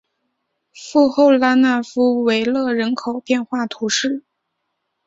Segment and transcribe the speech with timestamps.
[0.73, 4.23] 富后拉讷夫维勒人口变化图示